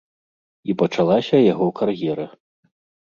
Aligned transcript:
І 0.71 0.77
пачалася 0.79 1.43
яго 1.53 1.67
кар'ера. 1.81 2.27